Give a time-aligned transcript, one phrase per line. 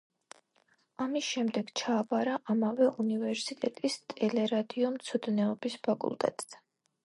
[1.03, 6.67] ამის შემდეგ ჩააბარა ამავე უნივერსიტეტის ტელერადიო მცოდნეობის ფაკულტეტზე.